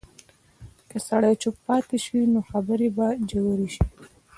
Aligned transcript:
که 0.89 0.97
سړی 1.07 1.33
چوپ 1.41 1.55
پاتې 1.65 1.97
شي، 2.05 2.19
نو 2.33 2.39
خبرې 2.49 2.87
به 2.95 3.07
ژورې 3.29 3.67
شي. 3.73 3.85